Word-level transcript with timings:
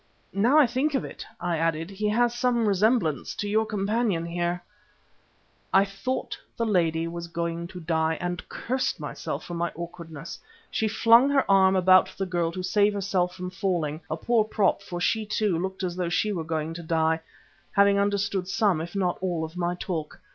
Now 0.33 0.57
I 0.57 0.65
think 0.65 0.95
of 0.95 1.05
it," 1.05 1.27
I 1.39 1.57
added, 1.57 1.91
"he 1.91 2.09
has 2.09 2.33
some 2.33 2.67
resemblance 2.67 3.35
to 3.35 3.47
your 3.47 3.67
companion 3.67 4.23
there." 4.23 4.63
I 5.71 5.85
thought 5.85 6.35
that 6.57 6.65
the 6.65 6.65
lady 6.65 7.07
was 7.07 7.27
going 7.27 7.67
to 7.67 7.79
die, 7.79 8.17
and 8.19 8.49
cursed 8.49 8.99
myself 8.99 9.45
for 9.45 9.53
my 9.53 9.71
awkwardness. 9.75 10.39
She 10.71 10.87
flung 10.87 11.29
her 11.29 11.45
arm 11.47 11.75
about 11.75 12.07
the 12.17 12.25
girl 12.25 12.51
to 12.53 12.63
save 12.63 12.95
herself 12.95 13.35
from 13.35 13.51
falling 13.51 14.01
a 14.09 14.17
poor 14.17 14.43
prop, 14.43 14.81
for 14.81 14.99
she, 14.99 15.23
too, 15.23 15.55
looked 15.59 15.83
as 15.83 15.95
though 15.95 16.09
she 16.09 16.31
were 16.31 16.43
going 16.43 16.73
to 16.73 16.81
die, 16.81 17.19
having 17.73 17.99
understood 17.99 18.47
some, 18.47 18.81
if 18.81 18.95
not 18.95 19.19
all, 19.21 19.43
of 19.45 19.55
my 19.55 19.75
talk. 19.79 20.19